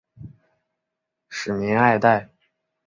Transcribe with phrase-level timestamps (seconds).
[1.29, 2.31] 吏民爱戴。